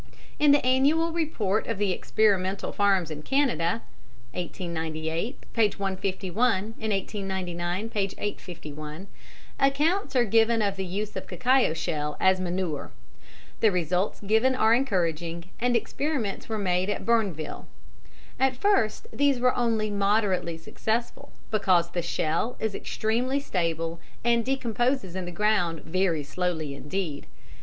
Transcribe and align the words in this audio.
In 0.39 0.51
the 0.51 0.65
Annual 0.65 1.11
Report 1.11 1.67
of 1.67 1.77
the 1.77 1.91
Experimental 1.91 2.71
Farms 2.71 3.11
in 3.11 3.21
Canada, 3.21 3.83
(1898, 4.33 5.43
p. 5.53 5.61
151 5.77 6.55
and 6.81 6.91
1899, 6.91 7.89
p. 7.91 7.99
851,) 8.17 9.05
accounts 9.59 10.15
are 10.15 10.25
given 10.25 10.63
of 10.63 10.75
the 10.75 10.85
use 10.87 11.15
of 11.15 11.27
cacao 11.27 11.73
shell 11.75 12.17
as 12.19 12.39
a 12.39 12.41
manure. 12.41 12.91
The 13.59 13.71
results 13.71 14.21
given 14.21 14.55
are 14.55 14.73
encouraging, 14.73 15.51
and 15.59 15.75
experiments 15.75 16.49
were 16.49 16.57
made 16.57 16.89
at 16.89 17.05
Bournville. 17.05 17.67
At 18.39 18.57
first 18.57 19.05
these 19.15 19.39
were 19.39 19.55
only 19.55 19.91
moderately 19.91 20.57
successful, 20.57 21.31
because 21.51 21.91
the 21.91 22.01
shell 22.01 22.57
is 22.59 22.73
extremely 22.73 23.39
stable 23.39 23.99
and 24.23 24.43
decomposes 24.43 25.15
in 25.15 25.25
the 25.25 25.31
ground 25.31 25.81
very 25.83 26.23
slowly 26.23 26.73
indeed. 26.73 27.27